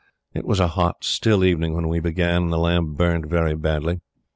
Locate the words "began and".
1.99-2.51